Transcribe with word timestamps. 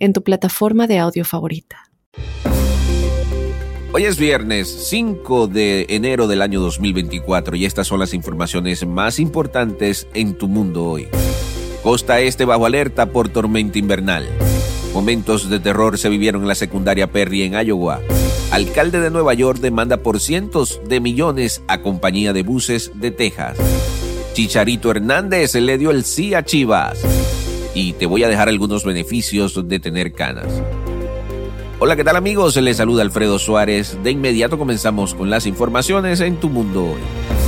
en 0.00 0.14
tu 0.14 0.22
plataforma 0.22 0.86
de 0.86 0.98
audio 0.98 1.24
favorita. 1.24 1.84
Hoy 3.92 4.04
es 4.04 4.18
viernes 4.18 4.68
5 4.88 5.46
de 5.46 5.86
enero 5.90 6.26
del 6.26 6.42
año 6.42 6.60
2024 6.60 7.56
y 7.56 7.66
estas 7.66 7.86
son 7.86 8.00
las 8.00 8.14
informaciones 8.14 8.86
más 8.86 9.18
importantes 9.18 10.08
en 10.14 10.34
tu 10.34 10.48
mundo 10.48 10.84
hoy. 10.84 11.08
Costa 11.82 12.20
Este 12.20 12.44
bajo 12.44 12.66
alerta 12.66 13.06
por 13.06 13.28
tormenta 13.28 13.78
invernal. 13.78 14.28
Momentos 14.94 15.50
de 15.50 15.60
terror 15.60 15.98
se 15.98 16.08
vivieron 16.08 16.42
en 16.42 16.48
la 16.48 16.54
secundaria 16.54 17.10
Perry 17.10 17.42
en 17.42 17.54
Iowa. 17.54 18.00
Alcalde 18.52 19.00
de 19.00 19.10
Nueva 19.10 19.34
York 19.34 19.58
demanda 19.58 19.98
por 19.98 20.20
cientos 20.20 20.80
de 20.88 21.00
millones 21.00 21.62
a 21.68 21.82
compañía 21.82 22.32
de 22.32 22.42
buses 22.42 22.92
de 22.94 23.10
Texas. 23.10 23.58
Chicharito 24.34 24.90
Hernández 24.90 25.54
le 25.54 25.78
dio 25.78 25.90
el 25.90 26.04
sí 26.04 26.34
a 26.34 26.44
Chivas 26.44 27.04
y 27.80 27.92
te 27.94 28.04
voy 28.06 28.22
a 28.24 28.28
dejar 28.28 28.48
algunos 28.48 28.84
beneficios 28.84 29.66
de 29.66 29.80
tener 29.80 30.12
canas. 30.12 30.62
Hola, 31.78 31.96
¿qué 31.96 32.04
tal 32.04 32.16
amigos? 32.16 32.56
Les 32.56 32.76
saluda 32.76 33.02
Alfredo 33.02 33.38
Suárez. 33.38 33.98
De 34.02 34.10
inmediato 34.10 34.58
comenzamos 34.58 35.14
con 35.14 35.30
las 35.30 35.46
informaciones 35.46 36.20
en 36.20 36.36
tu 36.36 36.50
mundo 36.50 36.84
hoy. 36.84 37.39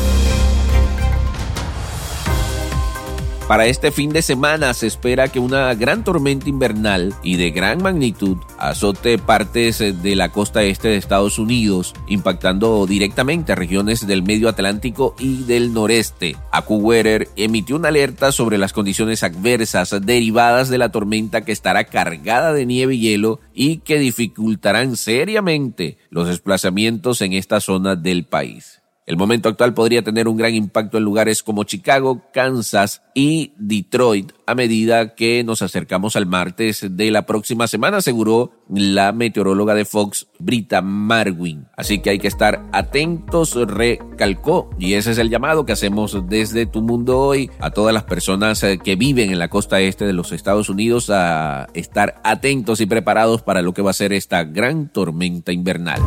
Para 3.53 3.67
este 3.67 3.93
fin 3.93 4.09
de 4.15 4.23
semana 4.23 4.73
se 4.73 4.87
espera 4.87 5.29
que 5.29 5.39
una 5.39 5.75
gran 5.75 6.05
tormenta 6.05 6.49
invernal 6.49 7.15
y 7.23 7.37
de 7.37 7.51
gran 7.51 7.83
magnitud 7.83 8.39
azote 8.57 9.19
partes 9.19 9.79
de 9.79 10.17
la 10.17 10.31
costa 10.31 10.63
este 10.63 10.89
de 10.89 10.97
Estados 10.97 11.39
Unidos, 11.39 11.93
impactando 12.09 12.87
directamente 12.87 13.53
a 13.53 13.55
regiones 13.55 14.07
del 14.07 14.23
medio 14.23 14.49
Atlántico 14.49 15.15
y 15.19 15.43
del 15.43 15.75
noreste. 15.75 16.35
AccuWeather 16.51 17.29
emitió 17.37 17.77
una 17.77 17.89
alerta 17.89 18.33
sobre 18.33 18.57
las 18.57 18.73
condiciones 18.73 19.23
adversas 19.23 19.95
derivadas 20.01 20.71
de 20.71 20.79
la 20.79 20.91
tormenta 20.91 21.45
que 21.45 21.53
estará 21.53 21.85
cargada 21.85 22.55
de 22.55 22.65
nieve 22.65 22.95
y 22.95 23.01
hielo 23.01 23.39
y 23.53 23.81
que 23.81 23.99
dificultarán 23.99 24.97
seriamente 24.97 25.99
los 26.09 26.27
desplazamientos 26.27 27.21
en 27.21 27.35
esta 27.35 27.61
zona 27.61 27.97
del 27.97 28.25
país. 28.25 28.82
El 29.05 29.17
momento 29.17 29.49
actual 29.49 29.75
podría 29.75 30.03
tener 30.03 30.29
un 30.29 30.37
gran 30.37 30.55
impacto 30.55 30.97
en 30.97 31.05
lugares 31.05 31.43
como 31.43 31.65
Chicago, 31.65 32.23
Kansas 32.33 33.03
y 33.15 33.53
Detroit 33.59 34.33
a 34.47 34.55
medida 34.55 35.15
que 35.15 35.43
nos 35.43 35.61
acercamos 35.61 36.15
al 36.15 36.27
martes 36.27 36.87
de 36.89 37.11
la 37.11 37.27
próxima 37.27 37.67
semana, 37.67 37.97
aseguró 37.97 38.53
la 38.69 39.13
meteoróloga 39.13 39.75
de 39.75 39.85
Fox, 39.85 40.29
Brita 40.39 40.83
Marwin. 40.83 41.67
Así 41.77 42.01
que 42.01 42.11
hay 42.11 42.19
que 42.19 42.29
estar 42.29 42.63
atentos, 42.73 43.55
recalcó, 43.55 44.71
y 44.79 44.95
ese 44.95 45.11
es 45.13 45.19
el 45.19 45.31
llamado 45.31 45.67
que 45.67 45.73
hacemos 45.73 46.29
desde 46.29 46.67
Tu 46.67 46.81
Mundo 46.81 47.19
Hoy 47.19 47.51
a 47.59 47.71
todas 47.71 47.93
las 47.93 48.05
personas 48.05 48.63
eh, 48.63 48.79
que 48.79 48.95
viven 48.95 49.31
en 49.31 49.39
la 49.39 49.49
costa 49.49 49.81
este 49.81 50.05
de 50.05 50.13
los 50.13 50.33
Estados 50.33 50.69
Unidos 50.69 51.11
a 51.11 51.67
estar 51.75 52.21
atentos 52.23 52.81
y 52.81 52.87
preparados 52.87 53.43
para 53.43 53.63
lo 53.63 53.75
que 53.75 53.83
va 53.83 53.91
a 53.91 53.95
ser 53.95 54.13
esta 54.13 54.45
gran 54.45 54.93
tormenta 54.93 55.53
invernal. 55.53 56.01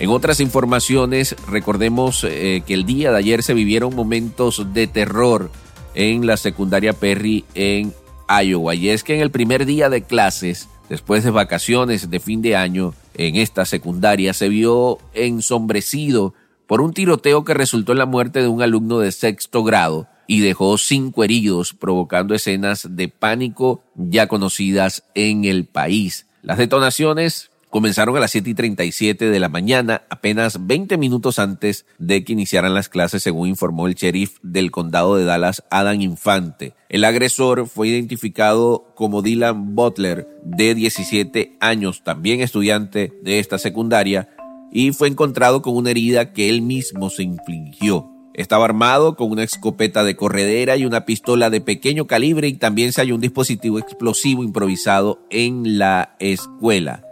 En 0.00 0.10
otras 0.10 0.38
informaciones, 0.38 1.34
recordemos 1.48 2.22
eh, 2.22 2.62
que 2.64 2.74
el 2.74 2.86
día 2.86 3.10
de 3.10 3.18
ayer 3.18 3.42
se 3.42 3.52
vivieron 3.52 3.96
momentos 3.96 4.72
de 4.72 4.86
terror 4.86 5.50
en 5.94 6.24
la 6.24 6.36
secundaria 6.36 6.92
Perry 6.92 7.44
en 7.54 7.92
Iowa. 8.28 8.76
Y 8.76 8.90
es 8.90 9.02
que 9.02 9.16
en 9.16 9.22
el 9.22 9.32
primer 9.32 9.66
día 9.66 9.88
de 9.88 10.02
clases, 10.02 10.68
después 10.88 11.24
de 11.24 11.30
vacaciones 11.30 12.10
de 12.10 12.20
fin 12.20 12.42
de 12.42 12.54
año, 12.54 12.94
en 13.14 13.34
esta 13.34 13.64
secundaria 13.64 14.34
se 14.34 14.48
vio 14.48 14.98
ensombrecido 15.14 16.32
por 16.68 16.80
un 16.80 16.92
tiroteo 16.92 17.44
que 17.44 17.54
resultó 17.54 17.90
en 17.90 17.98
la 17.98 18.06
muerte 18.06 18.40
de 18.40 18.46
un 18.46 18.62
alumno 18.62 19.00
de 19.00 19.10
sexto 19.10 19.64
grado 19.64 20.06
y 20.28 20.40
dejó 20.40 20.78
cinco 20.78 21.24
heridos, 21.24 21.74
provocando 21.74 22.36
escenas 22.36 22.86
de 22.88 23.08
pánico 23.08 23.82
ya 23.96 24.28
conocidas 24.28 25.02
en 25.16 25.44
el 25.44 25.64
país. 25.64 26.26
Las 26.42 26.58
detonaciones 26.58 27.47
comenzaron 27.70 28.16
a 28.16 28.20
las 28.20 28.30
7 28.30 28.50
y 28.50 28.54
37 28.54 29.30
de 29.30 29.40
la 29.40 29.48
mañana, 29.48 30.02
apenas 30.10 30.66
20 30.66 30.96
minutos 30.98 31.38
antes 31.38 31.86
de 31.98 32.24
que 32.24 32.32
iniciaran 32.32 32.74
las 32.74 32.88
clases, 32.88 33.22
según 33.22 33.48
informó 33.48 33.86
el 33.86 33.94
sheriff 33.94 34.38
del 34.42 34.70
condado 34.70 35.16
de 35.16 35.24
Dallas, 35.24 35.64
Adam 35.70 36.00
Infante. 36.00 36.74
El 36.88 37.04
agresor 37.04 37.66
fue 37.66 37.88
identificado 37.88 38.92
como 38.94 39.22
Dylan 39.22 39.74
Butler, 39.74 40.28
de 40.44 40.74
17 40.74 41.56
años, 41.60 42.02
también 42.04 42.40
estudiante 42.40 43.12
de 43.22 43.38
esta 43.38 43.58
secundaria, 43.58 44.30
y 44.72 44.92
fue 44.92 45.08
encontrado 45.08 45.62
con 45.62 45.76
una 45.76 45.90
herida 45.90 46.32
que 46.32 46.48
él 46.48 46.62
mismo 46.62 47.10
se 47.10 47.22
infligió. 47.22 48.10
Estaba 48.34 48.66
armado 48.66 49.16
con 49.16 49.32
una 49.32 49.42
escopeta 49.42 50.04
de 50.04 50.14
corredera 50.14 50.76
y 50.76 50.84
una 50.84 51.04
pistola 51.04 51.50
de 51.50 51.60
pequeño 51.60 52.06
calibre 52.06 52.46
y 52.46 52.54
también 52.54 52.92
se 52.92 53.00
halló 53.00 53.16
un 53.16 53.20
dispositivo 53.20 53.80
explosivo 53.80 54.44
improvisado 54.44 55.26
en 55.28 55.78
la 55.78 56.14
escuela. 56.20 57.07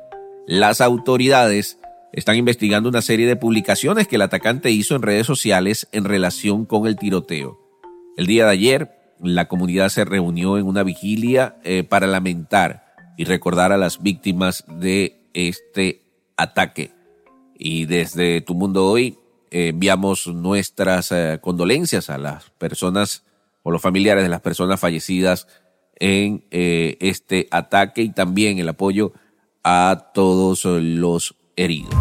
Las 0.46 0.80
autoridades 0.80 1.80
están 2.12 2.36
investigando 2.36 2.88
una 2.88 3.02
serie 3.02 3.26
de 3.26 3.34
publicaciones 3.34 4.06
que 4.06 4.14
el 4.14 4.22
atacante 4.22 4.70
hizo 4.70 4.94
en 4.94 5.02
redes 5.02 5.26
sociales 5.26 5.88
en 5.90 6.04
relación 6.04 6.66
con 6.66 6.86
el 6.86 6.96
tiroteo. 6.96 7.58
El 8.16 8.26
día 8.26 8.44
de 8.44 8.52
ayer, 8.52 8.90
la 9.20 9.48
comunidad 9.48 9.88
se 9.88 10.04
reunió 10.04 10.56
en 10.56 10.66
una 10.66 10.84
vigilia 10.84 11.56
eh, 11.64 11.82
para 11.82 12.06
lamentar 12.06 12.94
y 13.16 13.24
recordar 13.24 13.72
a 13.72 13.76
las 13.76 14.04
víctimas 14.04 14.64
de 14.68 15.18
este 15.34 16.02
ataque. 16.36 16.92
Y 17.58 17.86
desde 17.86 18.40
Tu 18.40 18.54
Mundo 18.54 18.86
Hoy 18.86 19.18
eh, 19.50 19.68
enviamos 19.68 20.28
nuestras 20.28 21.10
eh, 21.10 21.40
condolencias 21.42 22.08
a 22.08 22.18
las 22.18 22.50
personas 22.50 23.24
o 23.64 23.72
los 23.72 23.82
familiares 23.82 24.22
de 24.22 24.28
las 24.28 24.42
personas 24.42 24.78
fallecidas 24.78 25.48
en 25.98 26.44
este 26.50 27.48
ataque 27.50 28.02
y 28.02 28.10
también 28.10 28.58
el 28.58 28.68
apoyo 28.68 29.14
a 29.68 30.12
todos 30.14 30.64
los 30.64 31.34
heridos. 31.56 31.92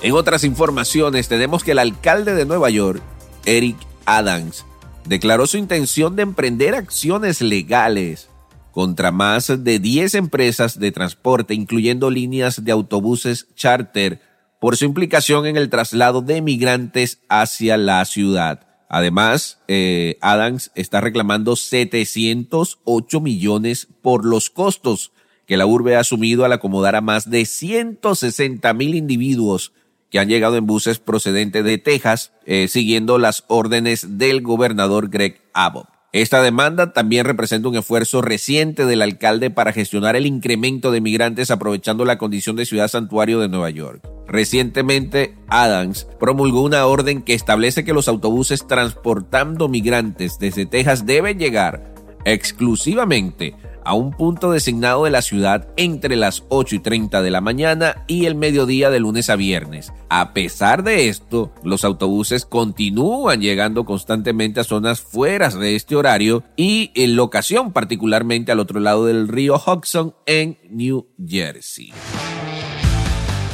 En 0.00 0.12
otras 0.12 0.44
informaciones 0.44 1.26
tenemos 1.26 1.64
que 1.64 1.72
el 1.72 1.80
alcalde 1.80 2.36
de 2.36 2.46
Nueva 2.46 2.70
York, 2.70 3.02
Eric 3.44 3.76
Adams, 4.06 4.64
declaró 5.06 5.48
su 5.48 5.58
intención 5.58 6.14
de 6.14 6.22
emprender 6.22 6.76
acciones 6.76 7.40
legales 7.40 8.28
contra 8.70 9.10
más 9.10 9.64
de 9.64 9.80
10 9.80 10.14
empresas 10.14 10.78
de 10.78 10.92
transporte, 10.92 11.52
incluyendo 11.52 12.10
líneas 12.10 12.64
de 12.64 12.70
autobuses 12.70 13.48
charter, 13.56 14.20
por 14.60 14.76
su 14.76 14.84
implicación 14.84 15.46
en 15.46 15.56
el 15.56 15.68
traslado 15.68 16.22
de 16.22 16.42
migrantes 16.42 17.18
hacia 17.28 17.76
la 17.76 18.04
ciudad. 18.04 18.67
Además, 18.88 19.60
eh, 19.68 20.16
Adams 20.20 20.70
está 20.74 21.00
reclamando 21.00 21.56
708 21.56 23.20
millones 23.20 23.88
por 24.02 24.24
los 24.24 24.50
costos 24.50 25.12
que 25.46 25.56
la 25.56 25.66
urbe 25.66 25.96
ha 25.96 26.00
asumido 26.00 26.44
al 26.44 26.52
acomodar 26.52 26.94
a 26.94 27.00
más 27.00 27.30
de 27.30 27.44
160 27.44 28.72
mil 28.74 28.94
individuos 28.94 29.72
que 30.10 30.18
han 30.18 30.28
llegado 30.28 30.56
en 30.56 30.66
buses 30.66 30.98
procedentes 30.98 31.64
de 31.64 31.78
Texas, 31.78 32.32
eh, 32.46 32.68
siguiendo 32.68 33.18
las 33.18 33.44
órdenes 33.48 34.18
del 34.18 34.42
gobernador 34.42 35.08
Greg 35.10 35.40
Abbott. 35.52 35.88
Esta 36.12 36.42
demanda 36.42 36.94
también 36.94 37.26
representa 37.26 37.68
un 37.68 37.76
esfuerzo 37.76 38.22
reciente 38.22 38.86
del 38.86 39.02
alcalde 39.02 39.50
para 39.50 39.74
gestionar 39.74 40.16
el 40.16 40.26
incremento 40.26 40.90
de 40.90 41.02
migrantes 41.02 41.50
aprovechando 41.50 42.06
la 42.06 42.16
condición 42.16 42.56
de 42.56 42.64
ciudad 42.64 42.88
santuario 42.88 43.40
de 43.40 43.48
Nueva 43.48 43.68
York. 43.68 44.17
Recientemente, 44.28 45.34
Adams 45.48 46.06
promulgó 46.20 46.62
una 46.62 46.86
orden 46.86 47.22
que 47.22 47.34
establece 47.34 47.84
que 47.84 47.94
los 47.94 48.08
autobuses 48.08 48.66
transportando 48.66 49.68
migrantes 49.68 50.38
desde 50.38 50.66
Texas 50.66 51.06
deben 51.06 51.38
llegar 51.38 51.94
exclusivamente 52.24 53.54
a 53.88 53.94
un 53.94 54.10
punto 54.10 54.50
designado 54.50 55.04
de 55.04 55.10
la 55.10 55.22
ciudad 55.22 55.68
entre 55.78 56.14
las 56.14 56.44
8 56.50 56.74
y 56.74 56.78
30 56.80 57.22
de 57.22 57.30
la 57.30 57.40
mañana 57.40 58.04
y 58.06 58.26
el 58.26 58.34
mediodía 58.34 58.90
de 58.90 59.00
lunes 59.00 59.30
a 59.30 59.36
viernes. 59.36 59.94
A 60.10 60.34
pesar 60.34 60.82
de 60.82 61.08
esto, 61.08 61.54
los 61.62 61.84
autobuses 61.84 62.44
continúan 62.44 63.40
llegando 63.40 63.86
constantemente 63.86 64.60
a 64.60 64.64
zonas 64.64 65.00
fuera 65.00 65.48
de 65.48 65.74
este 65.74 65.96
horario 65.96 66.44
y 66.54 66.90
en 66.96 67.16
locación 67.16 67.72
particularmente 67.72 68.52
al 68.52 68.60
otro 68.60 68.78
lado 68.78 69.06
del 69.06 69.26
río 69.26 69.54
Hudson 69.54 70.14
en 70.26 70.58
New 70.68 71.06
Jersey. 71.26 71.90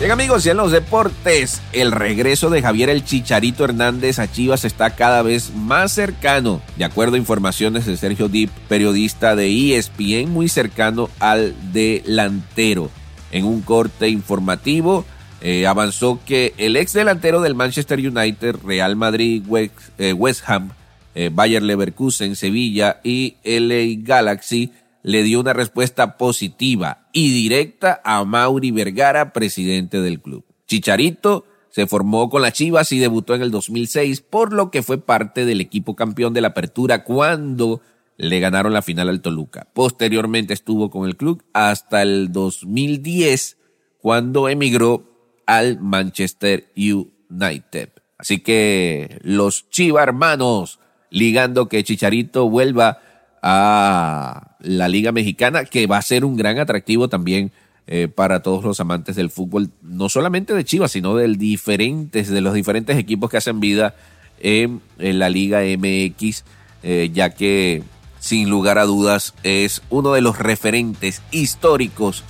Bien 0.05 0.13
amigos, 0.13 0.45
y 0.45 0.51
en 0.51 0.59
los 0.59 0.71
deportes, 0.71 1.63
el 1.73 1.91
regreso 1.91 2.51
de 2.51 2.61
Javier 2.61 2.91
el 2.91 3.07
Chicharito 3.07 3.65
Hernández 3.65 4.19
a 4.19 4.31
Chivas 4.31 4.67
está 4.67 4.91
cada 4.91 5.23
vez 5.23 5.55
más 5.55 5.93
cercano. 5.93 6.61
De 6.77 6.85
acuerdo 6.85 7.15
a 7.15 7.19
informaciones 7.19 7.87
de 7.87 7.97
Sergio 7.97 8.29
Deep, 8.29 8.51
periodista 8.69 9.35
de 9.35 9.79
ESPN, 9.79 10.29
muy 10.31 10.51
cercano 10.51 11.09
al 11.21 11.55
delantero. 11.73 12.91
En 13.33 13.47
un 13.47 13.63
corte 13.63 14.11
informativo, 14.11 15.07
eh, 15.41 15.67
avanzó 15.67 16.21
que 16.27 16.53
el 16.59 16.77
ex 16.77 16.93
delantero 16.93 17.41
del 17.41 17.55
Manchester 17.55 17.99
United, 17.99 18.57
Real 18.63 18.97
Madrid, 18.97 19.43
West, 19.47 19.73
eh, 19.97 20.15
Ham, 20.45 20.73
eh, 21.15 21.31
Bayer 21.33 21.63
Leverkusen, 21.63 22.37
Sevilla 22.37 23.01
y 23.03 23.37
LA 23.43 24.03
Galaxy 24.07 24.71
le 25.05 25.23
dio 25.23 25.39
una 25.39 25.53
respuesta 25.53 26.17
positiva 26.17 27.09
y 27.13 27.31
directa 27.33 28.01
a 28.05 28.25
Mauri 28.25 28.71
Vergara, 28.71 29.35
presidente 29.35 30.01
del 30.01 30.21
club. 30.21 30.45
Chicharito 30.67 31.45
se 31.69 31.87
formó 31.87 32.31
con 32.31 32.41
las 32.41 32.55
Chivas 32.55 32.91
y 32.91 32.99
debutó 32.99 33.35
en 33.35 33.43
el 33.43 33.51
2006, 33.51 34.23
por 34.23 34.55
lo 34.55 34.71
que 34.71 34.83
fue 34.83 34.99
parte 34.99 35.45
del 35.45 35.61
equipo 35.61 35.95
campeón 35.95 36.33
de 36.33 36.41
la 36.41 36.49
apertura 36.49 37.05
cuando 37.05 37.83
le 38.17 38.41
ganaron 38.41 38.73
la 38.73 38.81
final 38.81 39.11
al 39.11 39.21
Toluca. 39.21 39.69
Posteriormente 39.75 40.55
estuvo 40.55 40.89
con 40.91 41.07
el 41.07 41.17
club 41.17 41.45
hasta 41.53 42.01
el 42.01 42.33
2010, 42.33 43.59
cuando 44.01 44.49
emigró 44.49 45.05
al 45.47 45.81
Manchester 45.81 46.73
United. 46.77 47.91
Así 48.17 48.39
que 48.39 49.19
los 49.21 49.69
Chiva 49.69 50.03
hermanos 50.03 50.81
ligando 51.11 51.69
que 51.69 51.85
Chicharito 51.85 52.49
vuelva 52.49 53.01
a 53.43 54.34
la 54.65 54.89
Liga 54.89 55.13
Mexicana, 55.13 55.65
que 55.65 55.87
va 55.87 55.99
a 55.99 56.03
ser 56.03 56.25
un 56.25 56.37
gran 56.37 56.59
atractivo 56.59 57.09
también 57.09 57.53
eh, 57.87 58.09
para 58.09 58.43
todos 58.43 58.65
los 58.65 58.81
amantes 58.81 59.15
del 59.15 59.31
fútbol, 59.31 59.71
no 59.83 60.09
solamente 60.09 60.55
de 60.55 60.65
Chivas, 60.65 60.93
sino 60.93 61.17
del 61.17 61.37
diferentes, 61.37 62.31
de 62.31 62.41
los 62.41 62.55
diferentes 62.55 62.97
equipos 62.97 63.31
que 63.31 63.37
hacen 63.37 63.61
vida 63.61 63.95
en, 64.41 64.81
la 64.99 65.29
Liga 65.29 65.61
MX, 65.61 66.45
eh, 66.83 67.11
ya 67.13 67.31
que 67.31 67.83
sin 68.21 68.49
lugar 68.49 68.79
a 68.79 68.85
dudas 68.85 69.35
es 69.43 69.83
uno 69.91 70.15
de 70.15 70.23
los 70.23 70.39
referentes 70.39 71.21
históricos 71.31 72.25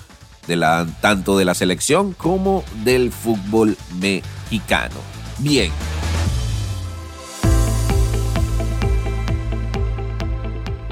de 0.48 0.56
la, 0.56 0.86
tanto 1.00 1.38
de 1.38 1.44
la 1.44 1.54
selección 1.54 2.14
como 2.14 2.64
del 2.82 3.12
fútbol 3.12 3.76
mexicano. 4.00 4.96
Bien. 5.38 5.70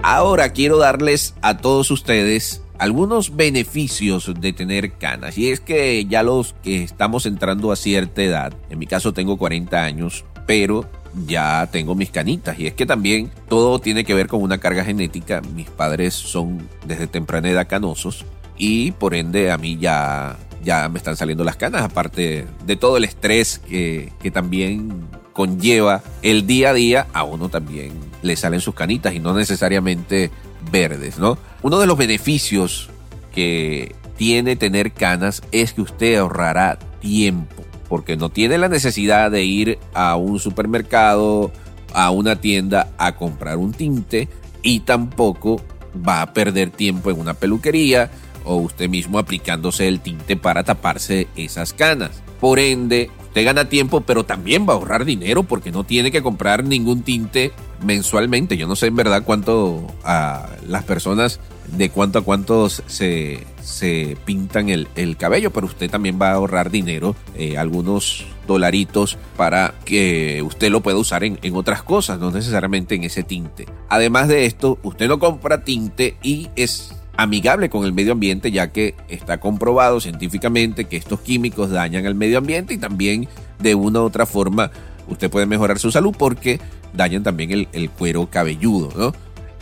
Ahora 0.03 0.49
quiero 0.53 0.79
darles 0.79 1.35
a 1.43 1.59
todos 1.59 1.93
ustedes 1.93 2.61
algunos 2.79 3.37
beneficios 3.37 4.33
de 4.41 4.53
tener 4.53 4.95
canas. 4.95 5.39
Y 5.39 5.51
es 5.51 5.61
que 5.61 6.05
ya 6.07 6.25
los 6.25 6.55
que 6.65 6.83
estamos 6.83 7.25
entrando 7.25 7.71
a 7.71 7.77
cierta 7.77 8.21
edad, 8.21 8.53
en 8.69 8.81
mi 8.81 8.89
caso 8.89 9.13
tengo 9.13 9.39
40 9.39 9.81
años, 9.81 10.25
pero 10.45 10.91
ya 11.25 11.69
tengo 11.71 11.95
mis 11.95 12.11
canitas. 12.11 12.59
Y 12.59 12.67
es 12.67 12.75
que 12.75 12.85
también 12.85 13.31
todo 13.49 13.79
tiene 13.79 14.03
que 14.03 14.13
ver 14.13 14.27
con 14.27 14.43
una 14.43 14.59
carga 14.59 14.85
genética. 14.85 15.41
Mis 15.55 15.71
padres 15.71 16.15
son 16.15 16.69
desde 16.85 17.07
temprana 17.07 17.51
edad 17.51 17.69
canosos 17.69 18.25
y 18.59 18.91
por 18.91 19.15
ende 19.15 19.53
a 19.53 19.57
mí 19.57 19.79
ya, 19.79 20.37
ya 20.65 20.89
me 20.89 20.99
están 20.99 21.17
saliendo 21.17 21.45
las 21.45 21.57
canas, 21.57 21.83
aparte 21.83 22.47
de 22.67 22.77
todo 22.77 22.97
el 22.97 23.05
estrés 23.05 23.61
que, 23.61 24.13
que 24.21 24.33
también 24.33 25.07
conlleva 25.33 26.03
el 26.23 26.45
día 26.45 26.71
a 26.71 26.75
día, 26.75 27.07
a 27.13 27.23
uno 27.23 27.49
también 27.49 28.12
le 28.23 28.37
salen 28.37 28.61
sus 28.61 28.75
canitas 28.75 29.15
y 29.15 29.21
no 29.21 29.35
necesariamente 29.35 30.31
verdes, 30.71 31.19
¿no? 31.19 31.39
Uno 31.63 31.79
de 31.79 31.87
los 31.87 31.99
beneficios 31.99 32.91
que 33.35 33.95
tiene 34.17 34.57
tener 34.57 34.93
canas 34.93 35.43
es 35.53 35.73
que 35.73 35.83
usted 35.83 36.17
ahorrará 36.17 36.79
tiempo, 37.01 37.65
porque 37.89 38.17
no 38.17 38.29
tiene 38.29 38.59
la 38.59 38.69
necesidad 38.69 39.31
de 39.31 39.45
ir 39.45 39.79
a 39.95 40.17
un 40.17 40.39
supermercado, 40.39 41.51
a 41.93 42.11
una 42.11 42.37
tienda 42.37 42.89
a 42.99 43.17
comprar 43.17 43.59
un 43.59 43.73
tinte 43.73 44.29
y 44.63 44.81
tampoco 44.81 45.61
va 45.97 46.23
a 46.23 46.33
perder 46.33 46.71
tiempo 46.71 47.11
en 47.11 47.21
una 47.21 47.35
peluquería 47.35 48.11
o 48.45 48.57
usted 48.57 48.89
mismo 48.89 49.19
aplicándose 49.19 49.89
el 49.89 50.01
tinte 50.01 50.37
para 50.37 50.65
taparse 50.65 51.29
esas 51.37 51.73
canas. 51.73 52.23
Por 52.41 52.59
ende, 52.59 53.11
usted 53.33 53.47
gana 53.47 53.67
tiempo, 53.67 54.03
pero 54.03 54.27
también 54.27 54.67
va 54.69 54.75
a 54.75 54.77
ahorrar 54.77 55.07
dinero 55.07 55.43
porque 55.43 55.73
no 55.73 55.85
tiene 55.85 56.11
que 56.11 56.23
comprar 56.23 56.65
ningún 56.65 57.01
tinte 57.01 57.51
mensualmente. 57.83 58.59
Yo 58.59 58.67
no 58.67 58.77
sé 58.77 58.89
en 58.89 58.97
verdad 58.97 59.23
cuánto 59.25 59.87
a 60.05 60.51
las 60.69 60.85
personas 60.85 61.41
de 61.67 61.89
cuánto 61.89 62.19
a 62.19 62.23
cuánto 62.23 62.69
se, 62.69 63.47
se 63.63 64.19
pintan 64.27 64.69
el, 64.69 65.17
cabello, 65.17 65.51
pero 65.51 65.67
usted 65.67 65.91
también 65.91 66.19
va 66.21 66.29
a 66.29 66.35
ahorrar 66.35 66.71
dinero, 66.71 67.17
eh, 67.35 67.57
algunos 67.57 68.27
dolaritos 68.47 69.17
para 69.39 69.73
que 69.87 70.43
usted 70.43 70.71
lo 70.71 70.83
pueda 70.83 70.99
usar 70.99 71.25
en, 71.25 71.39
en 71.41 71.57
otras 71.57 71.83
cosas, 71.83 72.19
no 72.19 72.31
necesariamente 72.33 72.97
en 72.97 73.05
ese 73.05 73.23
tinte. 73.23 73.65
Además 73.89 74.29
de 74.29 74.45
esto, 74.45 74.79
usted 74.83 75.09
no 75.09 75.19
compra 75.19 75.65
tinte 75.65 76.19
y 76.23 76.51
es 76.55 77.02
amigable 77.23 77.71
con 77.71 77.85
el 77.85 77.93
medio 77.93 78.13
ambiente, 78.13 78.51
ya 78.51 78.73
que 78.73 78.95
está 79.09 79.39
comprobado 79.39 80.01
científicamente 80.01 80.87
que 80.87 80.97
estos 80.97 81.21
químicos 81.21 81.71
dañan 81.71 82.05
al 82.07 82.15
medio 82.15 82.39
ambiente 82.39 82.75
y 82.75 82.79
también 82.79 83.29
de 83.61 83.75
una 83.75 84.01
u 84.01 84.05
otra 84.05 84.27
forma 84.27 84.71
usted 85.09 85.31
puede 85.31 85.47
mejorar 85.47 85.79
su 85.79 85.93
salud 85.93 86.15
porque 86.19 86.61
dañan 86.93 87.23
también 87.23 87.69
el, 87.73 87.91
cuero 87.91 88.29
cabelludo. 88.29 89.15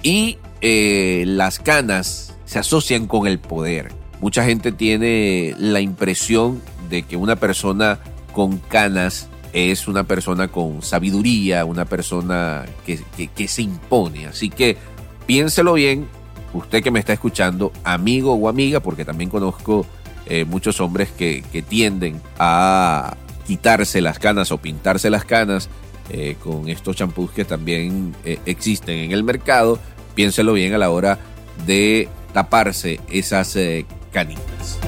Y 0.02 0.38
eh, 0.62 1.24
las 1.26 1.58
canas 1.58 2.34
se 2.46 2.58
asocian 2.58 3.06
con 3.06 3.26
el 3.26 3.38
poder. 3.38 3.92
Mucha 4.20 4.44
gente 4.44 4.72
tiene 4.72 5.54
la 5.58 5.80
impresión 5.80 6.62
de 6.88 7.02
que 7.02 7.16
una 7.16 7.36
persona 7.36 7.98
con 8.32 8.58
canas 8.58 9.28
es 9.52 9.86
una 9.86 10.04
persona 10.04 10.48
con 10.48 10.80
sabiduría, 10.80 11.64
una 11.66 11.84
persona 11.84 12.64
que 12.86 13.48
se 13.48 13.62
impone. 13.62 14.26
Así 14.26 14.48
que 14.48 14.78
piénselo 15.26 15.74
bien, 15.74 16.08
usted 16.52 16.82
que 16.82 16.90
me 16.90 17.00
está 17.00 17.12
escuchando, 17.12 17.72
amigo 17.84 18.34
o 18.34 18.48
amiga, 18.48 18.80
porque 18.80 19.04
también 19.04 19.30
conozco 19.30 19.86
eh, 20.26 20.44
muchos 20.44 20.80
hombres 20.80 21.10
que, 21.10 21.42
tienden 21.68 22.20
a 22.38 23.16
quitarse 23.46 24.00
las 24.00 24.18
canas 24.18 24.52
o 24.52 24.58
pintarse 24.58 25.10
las 25.10 25.24
canas 25.24 25.68
eh, 26.10 26.36
con 26.42 26.68
estos 26.68 26.96
champús 26.96 27.30
que 27.32 27.44
también 27.44 28.14
eh, 28.24 28.38
existen 28.46 28.98
en 28.98 29.12
el 29.12 29.24
mercado, 29.24 29.78
piénselo 30.14 30.52
bien 30.52 30.74
a 30.74 30.78
la 30.78 30.90
hora 30.90 31.18
de 31.66 32.08
taparse 32.32 33.00
esas 33.10 33.56
canitas. 34.12 34.78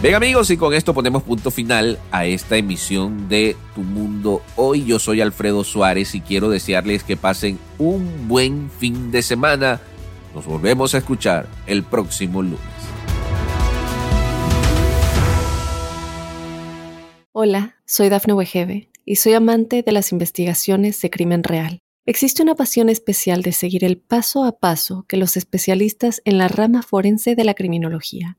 Bien 0.00 0.14
amigos, 0.14 0.48
y 0.50 0.56
con 0.56 0.74
esto 0.74 0.94
ponemos 0.94 1.24
punto 1.24 1.50
final 1.50 1.98
a 2.12 2.24
esta 2.24 2.56
emisión 2.56 3.28
de 3.28 3.56
Tu 3.74 3.80
Mundo 3.80 4.42
Hoy. 4.54 4.84
Yo 4.84 5.00
soy 5.00 5.20
Alfredo 5.20 5.64
Suárez 5.64 6.14
y 6.14 6.20
quiero 6.20 6.50
desearles 6.50 7.02
que 7.02 7.16
pasen 7.16 7.58
un 7.78 8.28
buen 8.28 8.70
fin 8.70 9.10
de 9.10 9.22
semana. 9.22 9.80
Nos 10.36 10.46
volvemos 10.46 10.94
a 10.94 10.98
escuchar 10.98 11.48
el 11.66 11.82
próximo 11.82 12.42
lunes. 12.42 12.60
Hola, 17.32 17.74
soy 17.84 18.08
Dafne 18.08 18.34
Wegebe 18.34 18.90
y 19.04 19.16
soy 19.16 19.32
amante 19.32 19.82
de 19.82 19.90
las 19.90 20.12
investigaciones 20.12 21.00
de 21.00 21.10
crimen 21.10 21.42
real. 21.42 21.80
Existe 22.06 22.44
una 22.44 22.54
pasión 22.54 22.88
especial 22.88 23.42
de 23.42 23.50
seguir 23.50 23.84
el 23.84 23.98
paso 23.98 24.44
a 24.44 24.60
paso 24.60 25.06
que 25.08 25.16
los 25.16 25.36
especialistas 25.36 26.22
en 26.24 26.38
la 26.38 26.46
rama 26.46 26.82
forense 26.82 27.34
de 27.34 27.42
la 27.42 27.54
criminología 27.54 28.38